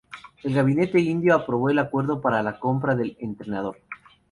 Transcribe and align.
El 0.41 0.55
gabinete 0.55 0.99
indio 0.99 1.35
aprobó 1.35 1.69
el 1.69 1.77
acuerdo 1.77 2.21
para 2.21 2.41
la 2.41 2.57
compra 2.59 2.95
del 2.95 3.15
entrenador. 3.19 3.77